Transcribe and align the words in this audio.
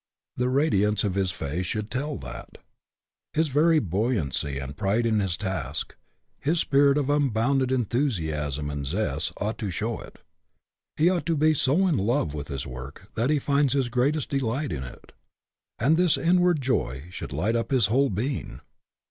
The 0.35 0.49
radiance 0.49 1.03
of 1.03 1.13
his 1.13 1.29
face 1.29 1.67
should 1.67 1.91
tell 1.91 2.17
that. 2.17 2.57
His 3.33 3.49
very 3.49 3.77
buoyancy 3.77 4.57
and 4.57 4.75
pride 4.75 5.05
in 5.05 5.19
his 5.19 5.37
task; 5.37 5.95
his 6.39 6.59
spirit 6.59 6.97
of 6.97 7.11
unbounded 7.11 7.71
en 7.71 7.85
thusiasm 7.85 8.71
and 8.71 8.87
zest, 8.87 9.31
ought 9.37 9.59
to 9.59 9.69
show. 9.69 9.99
it. 9.99 10.17
He 10.97 11.07
ought 11.07 11.27
to 11.27 11.37
be 11.37 11.53
so 11.53 11.85
in 11.85 11.97
love 11.99 12.33
with 12.33 12.47
his 12.47 12.65
work 12.65 13.09
that 13.13 13.29
he 13.29 13.37
finds 13.37 13.73
his 13.73 13.89
greatest 13.89 14.29
delight 14.29 14.71
in 14.71 14.81
it; 14.81 15.11
and 15.77 15.97
this 15.97 16.17
inward 16.17 16.61
joy 16.61 17.05
should 17.11 17.31
light 17.31 17.55
up 17.55 17.69
his 17.69 17.85
whole 17.85 18.09
being. 18.09 18.59